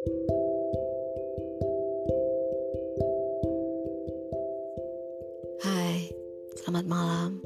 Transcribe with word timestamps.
Hai, 0.00 0.08
selamat 6.56 6.88
malam. 6.88 7.44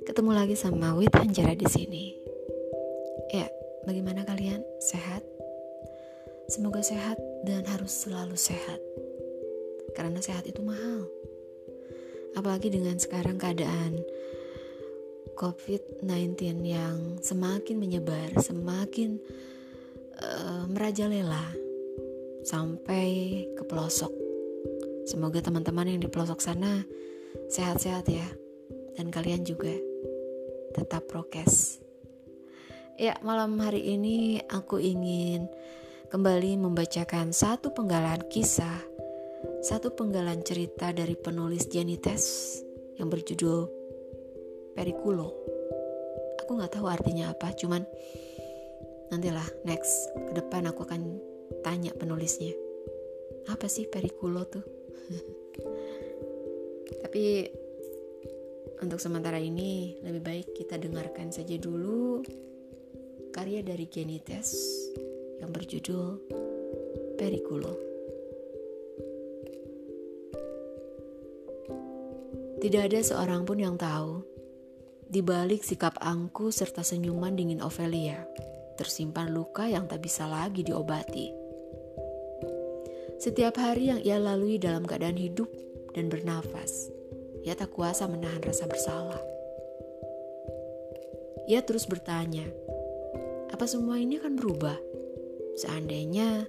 Ketemu 0.00 0.32
lagi 0.32 0.56
sama 0.56 0.96
Wit 0.96 1.12
Hanjara 1.12 1.52
di 1.52 1.68
sini. 1.68 2.16
Ya, 3.36 3.52
bagaimana 3.84 4.24
kalian? 4.24 4.64
Sehat? 4.80 5.20
Semoga 6.48 6.80
sehat 6.80 7.20
dan 7.44 7.68
harus 7.68 7.92
selalu 7.92 8.40
sehat. 8.40 8.80
Karena 9.92 10.24
sehat 10.24 10.48
itu 10.48 10.64
mahal. 10.64 11.04
Apalagi 12.32 12.72
dengan 12.72 12.96
sekarang 12.96 13.36
keadaan 13.36 14.00
COVID-19 15.36 16.64
yang 16.64 17.20
semakin 17.20 17.76
menyebar, 17.76 18.32
semakin 18.40 19.20
uh, 20.22 20.64
merajalela 20.68 21.54
sampai 22.48 23.44
ke 23.52 23.62
pelosok. 23.68 24.08
Semoga 25.04 25.44
teman-teman 25.44 25.84
yang 25.84 26.00
di 26.00 26.08
pelosok 26.08 26.40
sana 26.40 26.80
sehat-sehat 27.52 28.08
ya. 28.08 28.24
Dan 28.96 29.12
kalian 29.12 29.44
juga 29.44 29.70
tetap 30.72 31.04
prokes. 31.12 31.84
Ya, 32.96 33.20
malam 33.20 33.60
hari 33.60 33.94
ini 33.94 34.42
aku 34.48 34.80
ingin 34.80 35.46
kembali 36.08 36.56
membacakan 36.58 37.30
satu 37.36 37.70
penggalan 37.70 38.24
kisah, 38.32 38.80
satu 39.62 39.92
penggalan 39.92 40.40
cerita 40.42 40.90
dari 40.90 41.14
penulis 41.14 41.68
Janites 41.68 42.58
yang 42.98 43.12
berjudul 43.12 43.70
Perikulo. 44.74 45.30
Aku 46.42 46.58
nggak 46.58 46.74
tahu 46.74 46.90
artinya 46.90 47.30
apa, 47.30 47.54
cuman 47.54 47.86
nantilah 49.14 49.46
next 49.62 50.10
ke 50.16 50.32
depan 50.34 50.66
aku 50.66 50.82
akan 50.82 51.22
tanya 51.64 51.94
penulisnya. 51.94 52.54
Apa 53.48 53.70
sih 53.70 53.88
Perikulo 53.88 54.44
tuh? 54.44 54.66
Tapi 57.02 57.24
untuk 58.78 59.02
sementara 59.02 59.40
ini 59.42 59.98
lebih 60.04 60.22
baik 60.22 60.46
kita 60.54 60.78
dengarkan 60.78 61.34
saja 61.34 61.58
dulu 61.58 62.22
karya 63.34 63.62
dari 63.62 63.86
Genites 63.86 64.54
yang 65.38 65.50
berjudul 65.54 66.18
Perikulo. 67.18 67.88
Tidak 72.58 72.82
ada 72.90 72.98
seorang 72.98 73.46
pun 73.46 73.62
yang 73.62 73.78
tahu 73.78 74.18
di 75.06 75.22
balik 75.22 75.62
sikap 75.62 75.94
angku 76.02 76.50
serta 76.50 76.82
senyuman 76.82 77.38
dingin 77.38 77.62
Ophelia, 77.62 78.26
tersimpan 78.74 79.30
luka 79.30 79.70
yang 79.70 79.86
tak 79.86 80.02
bisa 80.02 80.26
lagi 80.26 80.66
diobati. 80.66 81.37
Setiap 83.18 83.58
hari 83.58 83.90
yang 83.90 83.98
ia 83.98 84.14
lalui 84.14 84.62
dalam 84.62 84.86
keadaan 84.86 85.18
hidup 85.18 85.50
dan 85.90 86.06
bernafas, 86.06 86.86
ia 87.42 87.58
tak 87.58 87.74
kuasa 87.74 88.06
menahan 88.06 88.38
rasa 88.46 88.70
bersalah. 88.70 89.18
Ia 91.50 91.58
terus 91.66 91.90
bertanya, 91.90 92.46
apa 93.50 93.66
semua 93.66 93.98
ini 93.98 94.22
akan 94.22 94.38
berubah? 94.38 94.78
Seandainya 95.58 96.46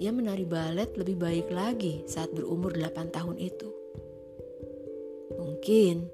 ia 0.00 0.08
menari 0.16 0.48
balet 0.48 0.88
lebih 0.96 1.20
baik 1.20 1.52
lagi 1.52 2.08
saat 2.08 2.32
berumur 2.32 2.72
8 2.72 3.12
tahun 3.12 3.36
itu. 3.36 3.68
Mungkin 5.36 6.08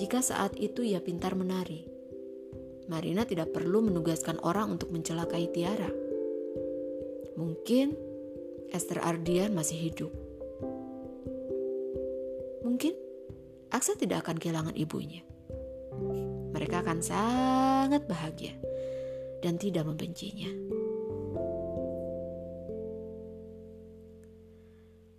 jika 0.00 0.24
saat 0.24 0.56
itu 0.56 0.80
ia 0.80 1.04
pintar 1.04 1.36
menari. 1.36 1.84
Marina 2.88 3.28
tidak 3.28 3.52
perlu 3.52 3.84
menugaskan 3.84 4.40
orang 4.40 4.72
untuk 4.72 4.88
mencelakai 4.88 5.52
Tiara. 5.52 5.92
Mungkin 7.36 8.11
Esther 8.72 9.04
Ardian 9.04 9.52
masih 9.52 9.76
hidup. 9.76 10.12
Mungkin 12.64 12.96
Aksa 13.68 13.96
tidak 13.96 14.24
akan 14.24 14.40
kehilangan 14.40 14.76
ibunya. 14.76 15.20
Mereka 16.52 16.84
akan 16.84 17.04
sangat 17.04 18.08
bahagia 18.08 18.56
dan 19.44 19.60
tidak 19.60 19.84
membencinya. 19.84 20.48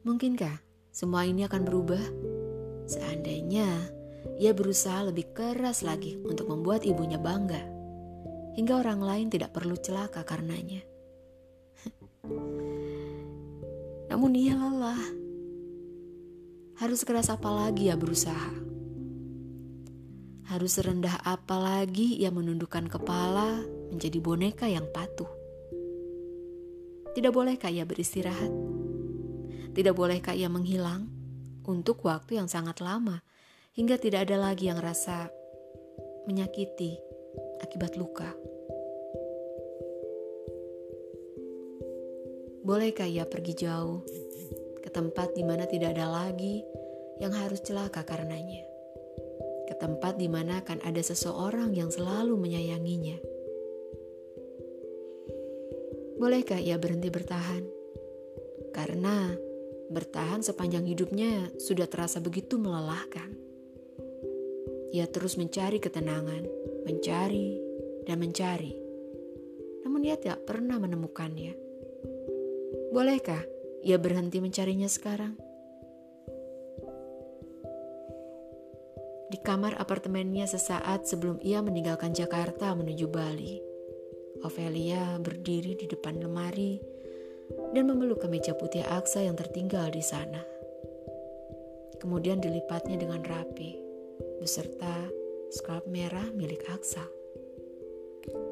Mungkinkah 0.03 0.61
semua 0.93 1.25
ini 1.25 1.45
akan 1.45 1.61
berubah 1.65 2.03
seandainya 2.85 3.69
ia 4.37 4.51
berusaha 4.53 5.09
lebih 5.09 5.33
keras 5.33 5.81
lagi 5.85 6.17
untuk 6.21 6.49
membuat 6.49 6.85
ibunya 6.85 7.17
bangga, 7.17 7.61
hingga 8.57 8.81
orang 8.81 9.01
lain 9.01 9.27
tidak 9.29 9.53
perlu 9.53 9.77
celaka 9.77 10.25
karenanya. 10.25 10.81
Namun 14.13 14.37
ia 14.37 14.53
lelah. 14.53 15.01
Harus 16.77 17.01
keras 17.01 17.33
apa 17.33 17.49
lagi 17.49 17.89
ia 17.89 17.97
berusaha? 17.97 18.53
Harus 20.53 20.77
rendah 20.77 21.17
apa 21.25 21.57
lagi 21.57 22.21
ia 22.21 22.29
menundukkan 22.29 22.93
kepala 22.93 23.65
menjadi 23.89 24.21
boneka 24.21 24.69
yang 24.69 24.85
patuh? 24.93 25.25
Tidak 27.17 27.33
bolehkah 27.33 27.73
ia 27.73 27.89
beristirahat? 27.89 28.53
Tidak 29.73 29.97
bolehkah 29.97 30.37
ia 30.37 30.45
menghilang 30.45 31.09
untuk 31.65 32.05
waktu 32.05 32.37
yang 32.37 32.45
sangat 32.45 32.85
lama 32.85 33.25
hingga 33.73 33.97
tidak 33.97 34.29
ada 34.29 34.37
lagi 34.37 34.69
yang 34.69 34.77
rasa 34.77 35.25
menyakiti 36.29 37.01
akibat 37.65 37.97
luka. 37.97 38.29
Bolehkah 42.63 43.03
ia 43.03 43.27
pergi 43.27 43.67
jauh 43.67 44.07
ke 44.79 44.87
tempat 44.87 45.35
di 45.35 45.43
mana 45.43 45.67
tidak 45.67 45.99
ada 45.99 46.07
lagi 46.07 46.63
yang 47.19 47.35
harus 47.35 47.59
celaka 47.59 48.07
karenanya? 48.07 48.63
Ke 49.67 49.75
tempat 49.75 50.15
di 50.15 50.31
mana 50.31 50.63
akan 50.63 50.79
ada 50.79 51.03
seseorang 51.03 51.75
yang 51.75 51.91
selalu 51.91 52.39
menyayanginya. 52.39 53.19
Bolehkah 56.15 56.55
ia 56.55 56.79
berhenti 56.79 57.11
bertahan? 57.11 57.67
Karena 58.71 59.35
bertahan 59.91 60.39
sepanjang 60.39 60.87
hidupnya 60.87 61.51
sudah 61.59 61.83
terasa 61.91 62.23
begitu 62.23 62.55
melelahkan. 62.55 63.35
Ia 64.95 65.03
terus 65.11 65.35
mencari 65.35 65.83
ketenangan, 65.83 66.47
mencari 66.87 67.59
dan 68.07 68.23
mencari. 68.23 68.71
Namun 69.83 70.07
ia 70.07 70.15
tidak 70.15 70.47
pernah 70.47 70.79
menemukannya. 70.79 71.72
Bolehkah 72.93 73.41
ia 73.81 73.97
berhenti 73.97 74.37
mencarinya 74.37 74.85
sekarang? 74.85 75.33
Di 79.33 79.41
kamar 79.41 79.81
apartemennya 79.81 80.45
sesaat 80.45 81.09
sebelum 81.09 81.41
ia 81.41 81.65
meninggalkan 81.65 82.13
Jakarta 82.13 82.69
menuju 82.77 83.09
Bali, 83.09 83.57
Ophelia 84.45 85.17
berdiri 85.17 85.73
di 85.73 85.89
depan 85.89 86.21
lemari 86.21 86.77
dan 87.73 87.89
memeluk 87.89 88.21
kemeja 88.21 88.53
putih 88.53 88.85
aksa 88.85 89.25
yang 89.25 89.33
tertinggal 89.33 89.89
di 89.89 90.05
sana. 90.05 90.45
Kemudian 91.97 92.45
dilipatnya 92.45 93.01
dengan 93.01 93.25
rapi 93.25 93.73
beserta 94.37 95.09
scarf 95.49 95.89
merah 95.89 96.29
milik 96.37 96.61
Aksa. 96.69 97.09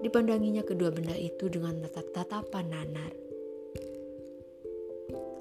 Dipandanginya 0.02 0.66
kedua 0.66 0.90
benda 0.90 1.14
itu 1.14 1.46
dengan 1.46 1.78
tatapan 1.86 2.66
nanar. 2.74 3.21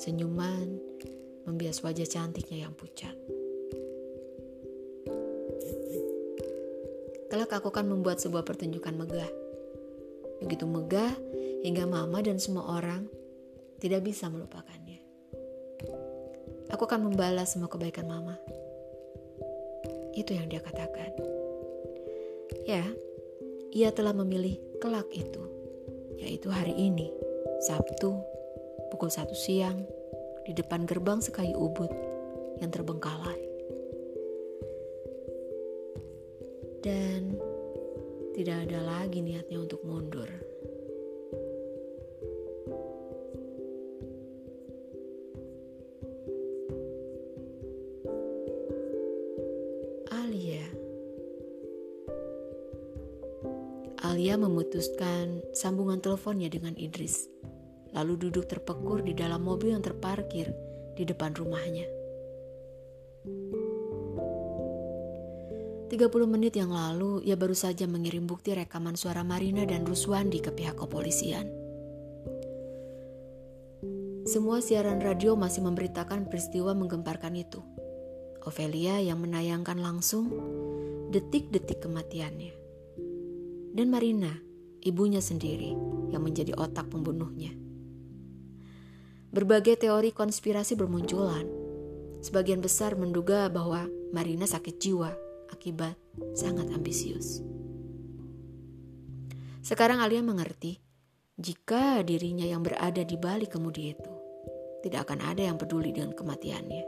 Senyuman 0.01 0.81
membias 1.45 1.85
wajah 1.85 2.09
cantiknya 2.09 2.65
yang 2.65 2.73
pucat. 2.73 3.13
Kelak 7.29 7.53
aku 7.53 7.69
akan 7.69 7.93
membuat 7.93 8.17
sebuah 8.17 8.41
pertunjukan 8.49 8.97
megah. 8.97 9.29
Begitu 10.41 10.65
megah 10.65 11.13
hingga 11.61 11.85
mama 11.85 12.25
dan 12.25 12.41
semua 12.41 12.81
orang 12.81 13.05
tidak 13.77 14.09
bisa 14.09 14.33
melupakannya. 14.33 15.05
Aku 16.73 16.89
akan 16.89 17.13
membalas 17.13 17.53
semua 17.53 17.69
kebaikan 17.69 18.09
mama. 18.09 18.41
Itu 20.17 20.33
yang 20.33 20.49
dia 20.49 20.65
katakan. 20.65 21.13
Ya, 22.65 22.89
ia 23.69 23.93
telah 23.93 24.17
memilih 24.17 24.57
kelak 24.81 25.13
itu, 25.13 25.45
yaitu 26.17 26.49
hari 26.49 26.73
ini, 26.73 27.13
Sabtu, 27.69 28.30
pukul 28.91 29.09
satu 29.09 29.33
siang, 29.33 29.87
di 30.45 30.53
depan 30.53 30.85
gerbang 30.85 31.23
sekayu 31.23 31.55
ubud 31.55 31.91
yang 32.59 32.69
terbengkalai. 32.69 33.41
Dan 36.85 37.39
tidak 38.37 38.69
ada 38.69 38.83
lagi 38.83 39.23
niatnya 39.25 39.63
untuk 39.63 39.81
mundur. 39.87 40.29
Alia 54.21 54.35
memutuskan 54.37 55.41
sambungan 55.57 55.97
teleponnya 56.03 56.53
dengan 56.53 56.77
Idris. 56.77 57.40
Lalu 58.01 58.17
duduk 58.17 58.49
terpekur 58.49 59.05
di 59.05 59.13
dalam 59.13 59.45
mobil 59.45 59.77
yang 59.77 59.85
terparkir 59.85 60.49
di 60.97 61.05
depan 61.05 61.37
rumahnya. 61.37 61.85
30 65.91 66.01
menit 66.31 66.57
yang 66.57 66.73
lalu, 66.73 67.21
ia 67.27 67.37
baru 67.37 67.53
saja 67.53 67.85
mengirim 67.85 68.25
bukti 68.25 68.57
rekaman 68.57 68.97
suara 68.97 69.21
Marina 69.21 69.67
dan 69.69 69.85
Ruswandi 69.85 70.41
ke 70.41 70.55
pihak 70.55 70.79
kepolisian. 70.81 71.51
Semua 74.25 74.63
siaran 74.63 75.03
radio 75.03 75.35
masih 75.35 75.67
memberitakan 75.67 76.31
peristiwa 76.31 76.73
menggemparkan 76.79 77.35
itu. 77.35 77.61
Ophelia 78.47 79.03
yang 79.03 79.19
menayangkan 79.21 79.83
langsung 79.83 80.31
detik-detik 81.11 81.83
kematiannya. 81.83 82.55
Dan 83.75 83.91
Marina, 83.91 84.31
ibunya 84.87 85.19
sendiri, 85.19 85.75
yang 86.15 86.23
menjadi 86.23 86.55
otak 86.55 86.87
pembunuhnya. 86.87 87.51
Berbagai 89.31 89.79
teori 89.79 90.11
konspirasi 90.11 90.75
bermunculan. 90.75 91.47
Sebagian 92.19 92.59
besar 92.59 92.99
menduga 92.99 93.47
bahwa 93.47 93.87
Marina 94.11 94.43
sakit 94.43 94.77
jiwa 94.83 95.15
akibat 95.55 95.95
sangat 96.35 96.67
ambisius. 96.75 97.39
Sekarang 99.63 100.03
Alia 100.03 100.19
mengerti 100.19 100.83
jika 101.39 102.03
dirinya 102.03 102.43
yang 102.43 102.67
berada 102.67 103.07
di 103.07 103.15
balik 103.15 103.55
kemudi 103.55 103.95
itu 103.95 104.13
tidak 104.83 105.07
akan 105.07 105.23
ada 105.23 105.47
yang 105.47 105.57
peduli 105.61 105.95
dengan 105.95 106.11
kematiannya. 106.11 106.85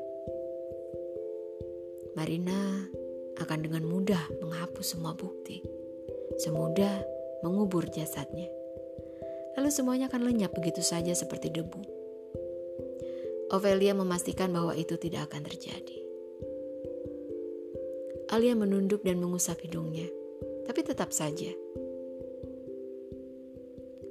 Marina 2.19 2.91
akan 3.39 3.59
dengan 3.63 3.87
mudah 3.87 4.21
menghapus 4.43 4.99
semua 4.99 5.15
bukti, 5.15 5.63
semudah 6.43 7.07
mengubur 7.47 7.87
jasadnya. 7.87 8.51
Lalu 9.57 9.69
semuanya 9.69 10.09
akan 10.09 10.27
lenyap 10.27 10.53
begitu 10.57 10.81
saja 10.81 11.13
seperti 11.13 11.53
debu. 11.53 11.92
Ophelia 13.53 13.93
memastikan 13.93 14.49
bahwa 14.49 14.73
itu 14.73 14.97
tidak 14.97 15.29
akan 15.29 15.45
terjadi. 15.45 15.99
Alia 18.33 18.57
menunduk 18.57 19.05
dan 19.05 19.21
mengusap 19.21 19.61
hidungnya. 19.61 20.09
Tapi 20.65 20.81
tetap 20.81 21.13
saja. 21.13 21.53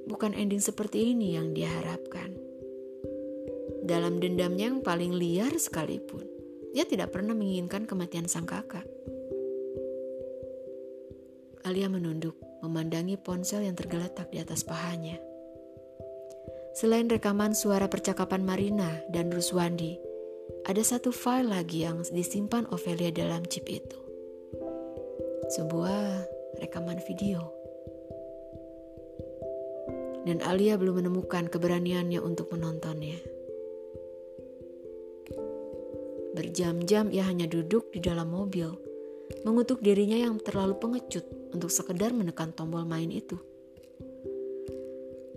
Bukan 0.06 0.30
ending 0.38 0.62
seperti 0.62 1.10
ini 1.10 1.34
yang 1.34 1.50
dia 1.50 1.66
harapkan. 1.66 2.30
Dalam 3.82 4.22
dendamnya 4.22 4.70
yang 4.70 4.78
paling 4.78 5.10
liar 5.10 5.50
sekalipun, 5.58 6.22
dia 6.70 6.86
tidak 6.86 7.10
pernah 7.10 7.34
menginginkan 7.34 7.82
kematian 7.82 8.30
sang 8.30 8.46
kakak. 8.46 8.86
Alia 11.66 11.90
menunduk, 11.90 12.38
memandangi 12.62 13.18
ponsel 13.18 13.66
yang 13.66 13.74
tergeletak 13.74 14.30
di 14.30 14.38
atas 14.38 14.62
pahanya. 14.62 15.31
Selain 16.72 17.04
rekaman 17.04 17.52
suara 17.52 17.86
percakapan 17.88 18.44
Marina 18.44 19.04
dan 19.12 19.28
Ruswandi, 19.28 20.00
ada 20.64 20.80
satu 20.80 21.12
file 21.12 21.52
lagi 21.52 21.84
yang 21.84 22.00
disimpan 22.00 22.64
Ophelia 22.72 23.12
dalam 23.12 23.44
chip 23.44 23.68
itu 23.68 24.02
sebuah 25.52 26.24
rekaman 26.64 26.96
video. 27.04 27.52
Dan 30.24 30.40
Alia 30.40 30.80
belum 30.80 31.04
menemukan 31.04 31.52
keberaniannya 31.52 32.24
untuk 32.24 32.48
menontonnya. 32.56 33.20
Berjam-jam 36.32 37.12
ia 37.12 37.28
hanya 37.28 37.44
duduk 37.44 37.92
di 37.92 38.00
dalam 38.00 38.32
mobil, 38.32 38.72
mengutuk 39.44 39.84
dirinya 39.84 40.16
yang 40.16 40.40
terlalu 40.40 40.80
pengecut 40.80 41.28
untuk 41.52 41.68
sekedar 41.68 42.16
menekan 42.16 42.56
tombol 42.56 42.88
main 42.88 43.12
itu. 43.12 43.36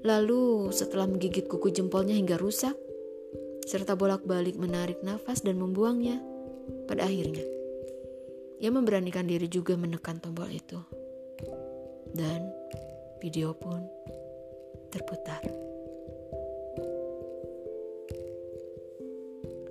Lalu 0.05 0.69
setelah 0.69 1.09
menggigit 1.09 1.49
kuku 1.49 1.73
jempolnya 1.73 2.13
hingga 2.13 2.37
rusak, 2.37 2.77
serta 3.65 3.97
bolak-balik 3.97 4.53
menarik 4.53 5.01
nafas 5.01 5.41
dan 5.41 5.57
membuangnya, 5.57 6.21
pada 6.85 7.09
akhirnya 7.09 7.41
ia 8.61 8.71
memberanikan 8.71 9.27
diri 9.27 9.49
juga 9.51 9.75
menekan 9.75 10.21
tombol 10.21 10.47
itu. 10.47 10.79
Dan 12.15 12.53
video 13.19 13.51
pun 13.57 13.83
terputar. 14.93 15.43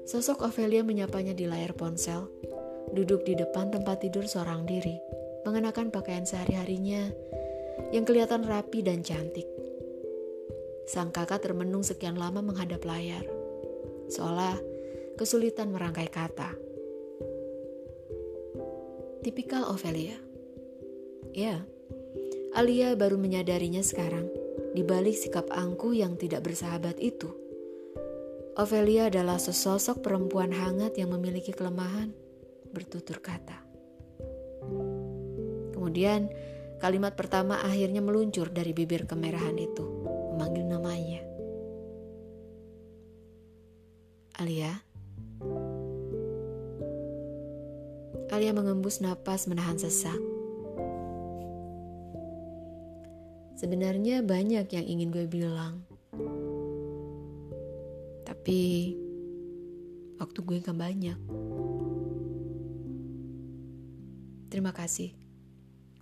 Sosok 0.05 0.45
Ophelia 0.45 0.85
menyapanya 0.85 1.33
di 1.33 1.49
layar 1.49 1.73
ponsel, 1.73 2.29
duduk 2.93 3.25
di 3.25 3.33
depan 3.33 3.73
tempat 3.73 4.05
tidur 4.05 4.29
seorang 4.29 4.69
diri, 4.69 5.01
mengenakan 5.49 5.89
pakaian 5.89 6.29
sehari-harinya 6.29 7.09
yang 7.89 8.05
kelihatan 8.05 8.45
rapi 8.45 8.85
dan 8.85 9.01
cantik. 9.01 9.64
Sang 10.85 11.09
kakak 11.09 11.41
termenung 11.41 11.81
sekian 11.81 12.21
lama 12.21 12.45
menghadap 12.45 12.85
layar, 12.85 13.25
seolah 14.13 14.61
kesulitan 15.17 15.73
merangkai 15.73 16.13
kata. 16.13 16.53
Tipikal 19.25 19.65
Ophelia. 19.73 20.21
Ya, 21.33 21.65
Alia 22.55 22.95
baru 22.95 23.19
menyadarinya 23.19 23.83
sekarang, 23.83 24.31
di 24.79 24.87
balik 24.87 25.19
sikap 25.19 25.51
angkuh 25.51 25.91
yang 25.91 26.15
tidak 26.15 26.47
bersahabat 26.47 27.03
itu. 27.03 27.33
Ophelia 28.55 29.11
adalah 29.11 29.43
sesosok 29.43 30.07
perempuan 30.07 30.55
hangat 30.55 30.95
yang 30.95 31.11
memiliki 31.11 31.51
kelemahan 31.51 32.15
bertutur 32.71 33.19
kata. 33.19 33.59
Kemudian, 35.75 36.31
kalimat 36.79 37.19
pertama 37.19 37.59
akhirnya 37.59 37.99
meluncur 37.99 38.55
dari 38.55 38.71
bibir 38.71 39.11
kemerahan 39.11 39.59
itu, 39.59 39.83
memanggil 40.35 40.67
namanya. 40.67 41.23
Alia, 44.35 44.83
Alia 48.35 48.51
mengembus 48.51 48.99
napas 48.99 49.47
menahan 49.47 49.79
sesak. 49.79 50.19
Sebenarnya 53.55 54.27
banyak 54.27 54.67
yang 54.75 54.87
ingin 54.91 55.15
gue 55.15 55.31
bilang. 55.31 55.87
Tapi 58.27 58.93
waktu 60.19 60.39
gue 60.43 60.59
gak 60.59 60.75
banyak. 60.75 61.19
Terima 64.51 64.75
kasih 64.75 65.15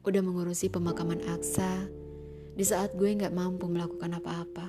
udah 0.02 0.18
mengurusi 0.18 0.66
pemakaman 0.66 1.22
Aksa 1.30 1.86
di 2.52 2.64
saat 2.64 2.92
gue 2.92 3.08
gak 3.16 3.32
mampu 3.32 3.64
melakukan 3.64 4.12
apa-apa. 4.20 4.66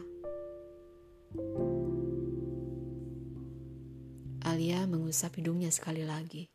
Alia 4.48 4.88
mengusap 4.88 5.39
hidungnya 5.39 5.72
sekali 5.72 6.03
lagi. 6.08 6.48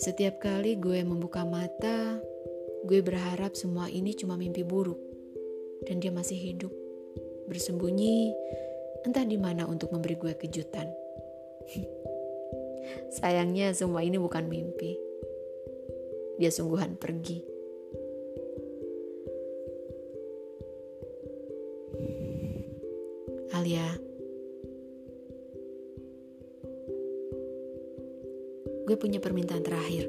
Setiap 0.00 0.40
kali 0.40 0.80
gue 0.80 1.04
membuka 1.04 1.44
mata, 1.44 2.16
gue 2.88 3.00
berharap 3.04 3.52
semua 3.52 3.92
ini 3.92 4.16
cuma 4.16 4.40
mimpi 4.40 4.64
buruk 4.64 4.96
dan 5.84 6.00
dia 6.00 6.08
masih 6.08 6.40
hidup, 6.40 6.72
bersembunyi 7.52 8.32
entah 9.04 9.28
di 9.28 9.36
mana 9.36 9.68
untuk 9.68 9.92
memberi 9.92 10.16
gue 10.16 10.32
kejutan. 10.40 10.88
Sayangnya 13.20 13.76
semua 13.76 14.00
ini 14.00 14.16
bukan 14.16 14.48
mimpi. 14.48 15.09
Dia 16.40 16.48
sungguhan 16.48 16.96
pergi. 16.96 17.44
Alia, 23.52 23.92
gue 28.88 28.96
punya 28.96 29.20
permintaan 29.20 29.60
terakhir. 29.60 30.08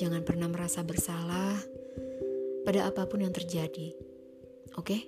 Jangan 0.00 0.24
pernah 0.24 0.48
merasa 0.48 0.80
bersalah 0.80 1.60
pada 2.64 2.88
apa 2.88 3.04
pun 3.04 3.20
yang 3.20 3.36
terjadi. 3.36 3.92
Oke? 4.80 4.96
Okay? 4.96 5.00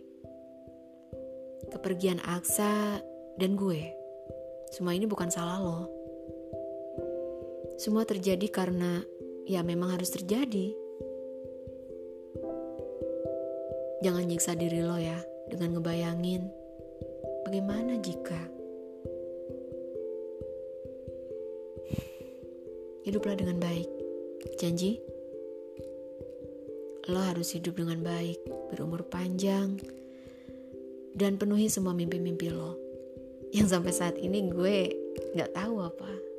Kepergian 1.72 2.20
Aksa 2.28 3.00
dan 3.40 3.56
gue. 3.56 3.88
Semua 4.68 4.92
ini 4.92 5.08
bukan 5.08 5.32
salah 5.32 5.56
lo. 5.64 6.00
Semua 7.80 8.04
terjadi 8.04 8.44
karena 8.52 9.00
ya 9.49 9.64
memang 9.64 9.96
harus 9.96 10.12
terjadi. 10.12 10.76
Jangan 14.04 14.28
nyiksa 14.28 14.52
diri 14.52 14.84
lo 14.84 15.00
ya 15.00 15.16
dengan 15.49 15.80
ngebayangin 15.80 16.44
bagaimana 17.49 17.96
jika 18.04 18.37
Hiduplah 23.00 23.32
dengan 23.32 23.56
baik. 23.56 23.88
Janji? 24.60 25.00
Lo 27.08 27.16
harus 27.25 27.56
hidup 27.56 27.80
dengan 27.80 28.04
baik, 28.04 28.44
berumur 28.68 29.08
panjang, 29.08 29.80
dan 31.16 31.40
penuhi 31.40 31.72
semua 31.72 31.96
mimpi-mimpi 31.96 32.52
lo. 32.52 32.76
Yang 33.56 33.72
sampai 33.72 33.92
saat 33.96 34.16
ini 34.20 34.52
gue 34.52 34.92
gak 35.32 35.56
tahu 35.56 35.80
apa. 35.80 36.29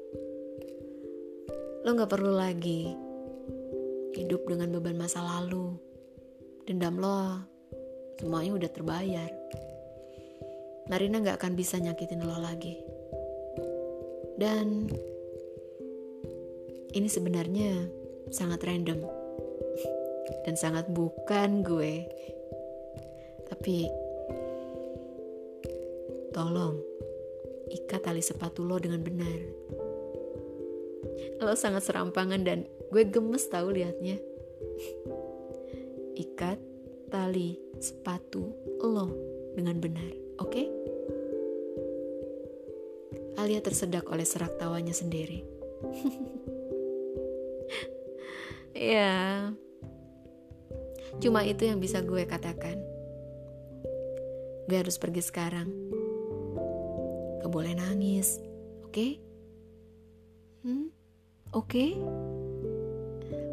Lo 1.82 1.98
gak 1.98 2.14
perlu 2.14 2.38
lagi 2.38 2.94
hidup 4.14 4.46
dengan 4.46 4.70
beban 4.78 5.02
masa 5.02 5.24
lalu 5.26 5.74
dendam 6.70 7.02
lo 7.02 7.42
semuanya 8.22 8.54
udah 8.54 8.70
terbayar. 8.70 9.32
Marina 10.94 11.26
gak 11.26 11.42
akan 11.42 11.58
bisa 11.58 11.82
nyakitin 11.82 12.22
lo 12.22 12.38
lagi. 12.38 12.78
Dan 14.38 14.94
ini 16.94 17.10
sebenarnya 17.10 17.90
sangat 18.30 18.62
random 18.62 19.02
dan 20.46 20.54
sangat 20.54 20.86
bukan 20.94 21.66
gue. 21.66 22.06
Tapi 23.50 23.90
tolong 26.30 26.78
ikat 27.74 28.06
tali 28.06 28.22
sepatu 28.22 28.62
lo 28.62 28.78
dengan 28.78 29.02
benar. 29.02 29.40
Lo 31.42 31.58
sangat 31.58 31.90
serampangan 31.90 32.46
dan 32.46 32.70
gue 32.94 33.02
gemes 33.10 33.50
tahu 33.50 33.74
liatnya. 33.74 34.22
Ikat 36.14 36.62
tali 37.10 37.58
sepatu 37.82 38.54
lo 38.78 39.10
dengan 39.58 39.82
benar, 39.82 40.38
oke? 40.38 40.54
Okay? 40.54 40.66
Alia 43.42 43.58
tersedak 43.58 44.06
oleh 44.14 44.22
serak 44.22 44.54
tawanya 44.62 44.94
sendiri. 44.94 45.42
ya, 48.78 49.50
cuma 51.18 51.42
itu 51.42 51.66
yang 51.66 51.82
bisa 51.82 52.06
gue 52.06 52.22
katakan. 52.30 52.78
Gue 54.70 54.78
harus 54.78 55.02
pergi 55.02 55.26
sekarang. 55.26 55.74
Gak 57.42 57.50
boleh 57.50 57.74
nangis, 57.74 58.38
oke? 58.86 58.94
Okay? 58.94 59.31
Oke? 61.52 61.68
Okay? 61.68 61.90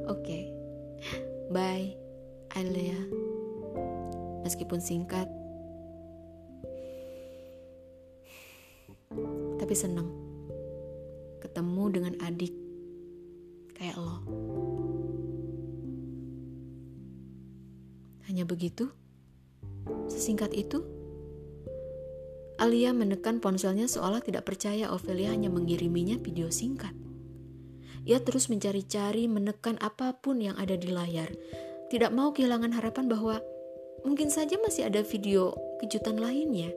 Oke. 0.07 0.23
Okay. 0.23 0.45
Bye, 1.51 1.99
Alia. 2.55 2.95
Meskipun 4.47 4.79
singkat, 4.79 5.27
tapi 9.59 9.75
seneng 9.75 10.07
ketemu 11.43 11.85
dengan 11.91 12.15
adik 12.23 12.55
kayak 13.75 13.99
lo. 13.99 14.23
Hanya 18.31 18.47
begitu? 18.47 18.95
Sesingkat 20.07 20.55
itu? 20.55 20.87
Alia 22.63 22.95
menekan 22.95 23.43
ponselnya 23.43 23.91
seolah 23.91 24.23
tidak 24.23 24.47
percaya 24.47 24.95
Ophelia 24.95 25.35
hanya 25.35 25.51
mengiriminya 25.51 26.15
video 26.23 26.47
singkat. 26.55 27.08
Ia 28.09 28.25
terus 28.25 28.49
mencari-cari 28.49 29.29
menekan 29.29 29.77
apa 29.85 30.17
pun 30.17 30.41
yang 30.41 30.57
ada 30.57 30.81
di 30.81 30.89
layar. 30.89 31.29
Tidak 31.93 32.09
mau 32.09 32.33
kehilangan 32.33 32.73
harapan 32.73 33.05
bahwa 33.05 33.37
mungkin 34.09 34.33
saja 34.33 34.57
masih 34.65 34.89
ada 34.89 35.05
video 35.05 35.53
kejutan 35.85 36.17
lainnya. 36.17 36.73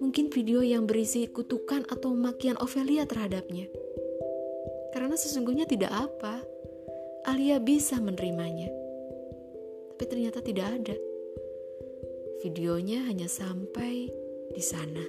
Mungkin 0.00 0.32
video 0.32 0.64
yang 0.64 0.88
berisi 0.88 1.28
kutukan 1.28 1.84
atau 1.92 2.16
makian 2.16 2.56
Ophelia 2.56 3.04
terhadapnya. 3.04 3.68
Karena 4.96 5.12
sesungguhnya 5.20 5.68
tidak 5.68 5.92
apa. 5.92 6.40
Alia 7.28 7.60
bisa 7.60 8.00
menerimanya. 8.00 8.72
Tapi 9.92 10.04
ternyata 10.08 10.40
tidak 10.40 10.66
ada. 10.80 10.96
Videonya 12.40 13.04
hanya 13.04 13.28
sampai 13.28 14.08
di 14.56 14.62
sana. 14.64 15.04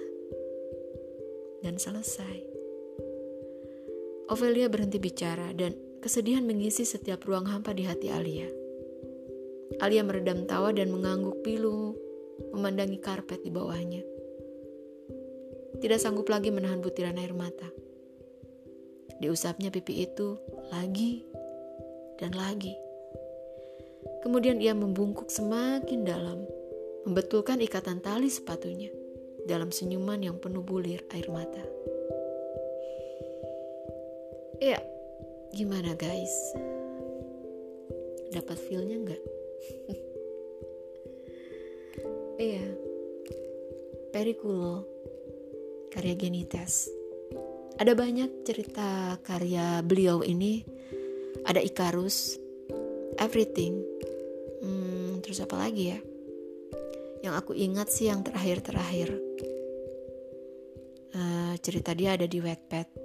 Dan 1.63 1.79
selesai. 1.79 2.50
Ophelia 4.31 4.71
berhenti 4.71 4.95
bicara 4.95 5.51
dan 5.51 5.75
kesedihan 5.99 6.47
mengisi 6.47 6.87
setiap 6.87 7.27
ruang 7.27 7.51
hampa 7.51 7.75
di 7.75 7.83
hati 7.83 8.07
Alia. 8.07 8.47
Alia 9.83 10.07
meredam 10.07 10.47
tawa 10.47 10.71
dan 10.71 10.87
mengangguk 10.87 11.43
pilu, 11.43 11.99
memandangi 12.55 13.03
karpet 13.03 13.43
di 13.43 13.51
bawahnya 13.51 14.07
tidak 15.81 15.97
sanggup 15.97 16.29
lagi 16.29 16.53
menahan 16.53 16.77
butiran 16.77 17.17
air 17.17 17.33
mata. 17.33 17.65
Diusapnya 19.17 19.73
pipi 19.73 20.05
itu 20.05 20.37
lagi 20.69 21.25
dan 22.21 22.37
lagi. 22.37 22.77
Kemudian 24.21 24.61
ia 24.61 24.77
membungkuk 24.77 25.33
semakin 25.33 26.05
dalam, 26.05 26.45
membetulkan 27.09 27.57
ikatan 27.65 27.97
tali 27.97 28.29
sepatunya 28.29 28.93
dalam 29.49 29.73
senyuman 29.73 30.21
yang 30.21 30.37
penuh 30.37 30.61
bulir 30.61 31.01
air 31.17 31.25
mata. 31.33 31.80
Ya, 34.61 34.77
gimana 35.57 35.97
guys? 35.97 36.29
Dapat 38.29 38.57
feelnya 38.69 38.97
nggak? 39.01 39.23
Iya, 42.41 42.73
Perikulo 44.09 44.81
karya 45.93 46.17
Genites. 46.17 46.89
Ada 47.77 47.93
banyak 47.93 48.41
cerita 48.41 49.17
karya 49.21 49.85
beliau 49.85 50.25
ini. 50.25 50.65
Ada 51.45 51.61
Ikarus, 51.61 52.37
Everything. 53.21 53.81
Hmm, 54.61 55.21
terus 55.21 55.41
apa 55.45 55.57
lagi 55.57 55.93
ya? 55.93 55.99
Yang 57.21 57.33
aku 57.45 57.53
ingat 57.53 57.93
sih 57.93 58.09
yang 58.09 58.25
terakhir-terakhir. 58.25 59.09
Uh, 61.13 61.53
cerita 61.61 61.93
dia 61.93 62.17
ada 62.17 62.25
di 62.25 62.41
Wattpad. 62.41 63.00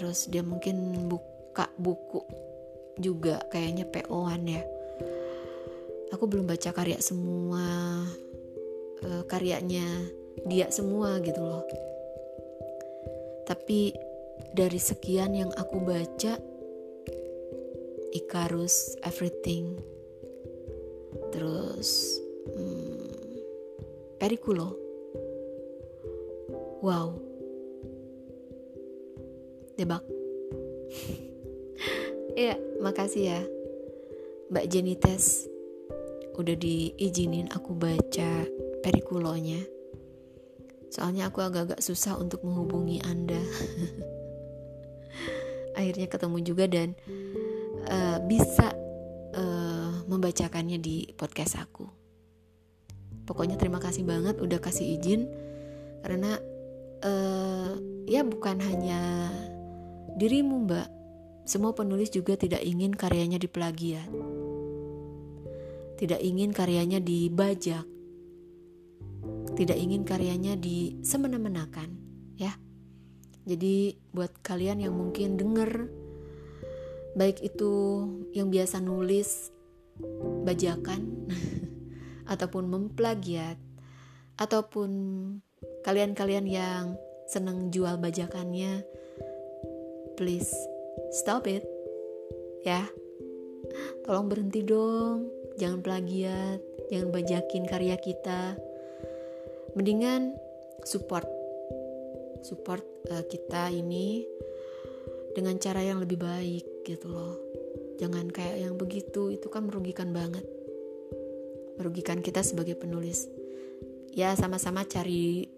Terus 0.00 0.32
dia 0.32 0.40
mungkin 0.40 1.04
buka 1.12 1.68
buku 1.76 2.24
juga 2.96 3.44
kayaknya 3.52 3.84
PO-an 3.84 4.48
ya. 4.48 4.64
Aku 6.16 6.24
belum 6.24 6.48
baca 6.48 6.72
karya 6.72 6.96
semua 7.04 8.00
uh, 9.04 9.22
karyanya 9.28 9.84
dia 10.48 10.72
semua 10.72 11.20
gitu 11.20 11.44
loh 11.44 11.62
tapi 13.50 13.90
dari 14.54 14.78
sekian 14.78 15.34
yang 15.34 15.50
aku 15.58 15.82
baca, 15.82 16.38
Icarus, 18.14 18.94
Everything, 19.02 19.74
terus 21.34 22.22
hmm, 22.46 23.10
Periculo. 24.22 24.78
Wow. 26.78 27.29
Debak. 29.80 30.04
ya, 32.36 32.60
makasih 32.84 33.24
ya. 33.32 33.40
Mbak 34.52 34.66
Jenites 34.68 35.48
udah 36.36 36.56
diizinin 36.56 37.48
aku 37.52 37.72
baca 37.72 38.44
Periculonya 38.80 39.60
Soalnya 40.90 41.30
aku 41.30 41.38
agak-agak 41.38 41.78
susah 41.78 42.18
untuk 42.18 42.42
menghubungi 42.42 42.98
Anda. 43.06 43.38
Akhirnya 45.78 46.10
ketemu 46.10 46.38
juga 46.42 46.66
dan 46.66 46.98
uh, 47.86 48.18
bisa 48.26 48.74
uh, 49.38 50.02
membacakannya 50.10 50.82
di 50.82 51.14
podcast 51.14 51.62
aku. 51.62 51.86
Pokoknya 53.22 53.54
terima 53.54 53.78
kasih 53.78 54.02
banget 54.02 54.42
udah 54.42 54.58
kasih 54.58 54.98
izin 54.98 55.30
karena 56.02 56.34
uh, 57.06 57.78
ya 58.10 58.26
bukan 58.26 58.58
hanya 58.58 59.30
dirimu 60.16 60.66
Mbak. 60.66 60.88
Semua 61.44 61.74
penulis 61.74 62.14
juga 62.14 62.38
tidak 62.38 62.62
ingin 62.62 62.94
karyanya 62.94 63.38
diplagiat. 63.38 64.06
Tidak 65.98 66.20
ingin 66.22 66.54
karyanya 66.54 67.02
dibajak 67.02 67.84
tidak 69.60 69.76
ingin 69.76 70.08
karyanya 70.08 70.56
disemena-menakan 70.56 71.92
ya 72.40 72.56
jadi 73.44 73.92
buat 74.14 74.32
kalian 74.40 74.80
yang 74.80 74.96
mungkin 74.96 75.36
denger 75.36 75.90
baik 77.12 77.44
itu 77.44 78.06
yang 78.32 78.48
biasa 78.48 78.78
nulis 78.80 79.52
bajakan 80.48 81.28
ataupun 82.32 82.72
memplagiat 82.72 83.60
ataupun 84.40 84.90
kalian-kalian 85.84 86.46
yang 86.48 86.84
seneng 87.28 87.68
jual 87.68 88.00
bajakannya 88.00 88.80
please. 90.20 90.52
Stop 91.16 91.48
it. 91.48 91.64
Ya. 92.60 92.84
Tolong 94.04 94.28
berhenti 94.28 94.60
dong. 94.60 95.32
Jangan 95.56 95.80
plagiat. 95.80 96.60
Jangan 96.92 97.08
bajakin 97.08 97.64
karya 97.64 97.96
kita. 97.96 98.60
Mendingan 99.72 100.36
support. 100.84 101.24
Support 102.44 102.84
uh, 103.08 103.24
kita 103.24 103.72
ini 103.72 104.28
dengan 105.32 105.56
cara 105.56 105.80
yang 105.80 106.04
lebih 106.04 106.20
baik 106.20 106.84
gitu 106.84 107.08
loh. 107.08 107.40
Jangan 107.96 108.28
kayak 108.28 108.60
yang 108.60 108.76
begitu. 108.76 109.32
Itu 109.32 109.48
kan 109.48 109.72
merugikan 109.72 110.12
banget. 110.12 110.44
Merugikan 111.80 112.20
kita 112.20 112.44
sebagai 112.44 112.76
penulis. 112.76 113.24
Ya 114.12 114.36
sama-sama 114.36 114.84
cari 114.84 115.48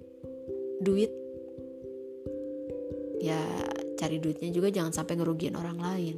duit. 0.78 1.10
Ya 3.18 3.42
cari 4.02 4.18
duitnya 4.18 4.50
juga 4.50 4.74
jangan 4.74 4.90
sampai 4.90 5.14
ngerugiin 5.14 5.54
orang 5.54 5.78
lain 5.78 6.16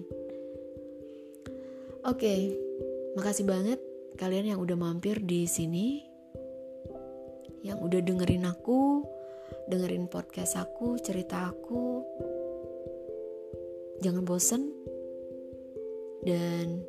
oke 2.09 2.17
okay, 2.17 2.57
makasih 3.21 3.45
banget 3.45 3.77
kalian 4.15 4.55
yang 4.55 4.61
udah 4.63 4.79
mampir 4.79 5.19
di 5.19 5.47
sini, 5.51 5.99
yang 7.67 7.83
udah 7.83 7.99
dengerin 7.99 8.47
aku, 8.47 9.03
dengerin 9.67 10.07
podcast 10.07 10.55
aku, 10.59 10.99
cerita 11.03 11.51
aku. 11.51 12.03
Jangan 14.03 14.23
bosen 14.23 14.71
dan 16.23 16.83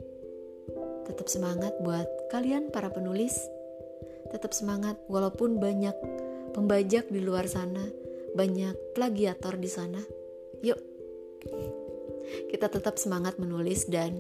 tetap 1.06 1.30
semangat 1.30 1.74
buat 1.82 2.06
kalian 2.30 2.70
para 2.70 2.94
penulis. 2.94 3.34
Tetap 4.30 4.54
semangat 4.54 4.98
walaupun 5.10 5.62
banyak 5.62 5.96
pembajak 6.54 7.10
di 7.10 7.22
luar 7.22 7.50
sana, 7.50 7.90
banyak 8.38 8.74
plagiator 8.94 9.58
di 9.58 9.70
sana. 9.70 10.02
Yuk, 10.66 10.80
kita 12.50 12.74
tetap 12.74 12.98
semangat 12.98 13.38
menulis 13.38 13.86
dan 13.86 14.18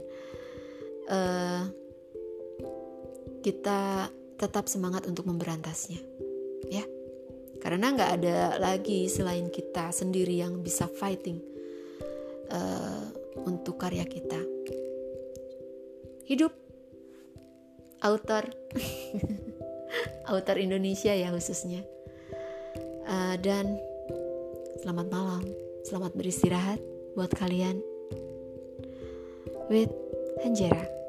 uh, 1.10 1.66
kita 3.42 4.14
tetap 4.38 4.70
semangat 4.70 5.10
untuk 5.10 5.26
memberantasnya, 5.26 5.98
ya. 6.70 6.86
Karena 7.66 7.98
nggak 7.98 8.12
ada 8.22 8.62
lagi 8.62 9.10
selain 9.10 9.50
kita 9.50 9.90
sendiri 9.90 10.38
yang 10.38 10.62
bisa 10.62 10.86
fighting 10.86 11.42
uh, 12.54 13.10
untuk 13.42 13.82
karya 13.82 14.06
kita. 14.06 14.38
Hidup 16.30 16.54
author, 18.06 18.46
author 20.30 20.58
Indonesia 20.62 21.10
ya 21.10 21.34
khususnya. 21.34 21.82
Uh, 23.06 23.38
dan 23.42 23.82
selamat 24.86 25.08
malam, 25.10 25.46
selamat 25.86 26.18
beristirahat 26.18 26.82
buat 27.14 27.30
kalian. 27.38 27.78
With 29.70 29.94
Hanjera. 30.42 31.05